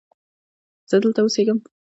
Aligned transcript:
زه 0.89 0.95
دلته 1.03 1.19
اوسیږم. 1.21 1.59